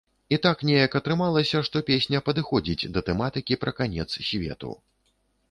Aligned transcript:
І 0.35 0.37
так 0.45 0.61
неяк 0.69 0.95
атрымалася, 0.99 1.61
што 1.67 1.77
песня 1.89 2.21
падыходзіць 2.31 2.89
да 2.97 3.05
тэматыкі 3.11 3.61
пра 3.67 3.71
канец 3.83 4.09
свету. 4.27 4.75